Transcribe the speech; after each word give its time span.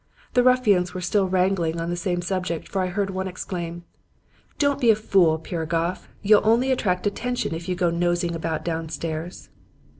The 0.33 0.41
ruffians 0.41 0.95
were 0.95 0.99
still 1.01 1.27
wrangling 1.29 1.79
on 1.79 1.91
the 1.91 1.95
same 1.95 2.23
subject, 2.23 2.67
for 2.67 2.81
I 2.81 2.87
heard 2.87 3.11
one 3.11 3.27
exclaim: 3.27 3.83
"'Don't 4.57 4.81
be 4.81 4.89
a 4.89 4.95
fool, 4.95 5.37
Piragoff. 5.37 6.07
You'll 6.23 6.41
only 6.43 6.71
attract 6.71 7.05
attention 7.05 7.53
if 7.53 7.69
you 7.69 7.75
go 7.75 7.91
nosing 7.91 8.33
about 8.33 8.65
downstairs.' 8.65 9.49